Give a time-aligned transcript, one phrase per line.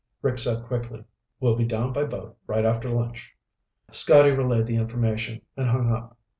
[0.23, 1.03] Rick said quickly,
[1.39, 3.35] "We'll be down by boat right after lunch."
[3.91, 6.17] Scotty relayed the information and hung up.